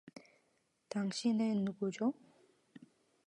당신은 0.89 1.63
누구죠? 1.63 2.13